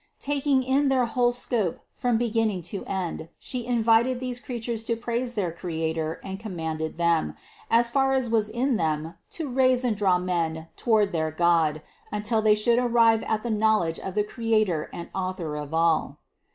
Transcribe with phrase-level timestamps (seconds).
[0.19, 5.35] Taking in their whole scope from beginning to end, She invited these creatures to praise
[5.35, 7.35] their Creator and commanded them,
[7.69, 12.41] as far as was in them, to raise and draw men toward their God until
[12.41, 16.17] they should arrive at the knowledge of the Creator and Author of all.